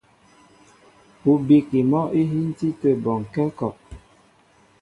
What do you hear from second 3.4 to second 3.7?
a kɔ.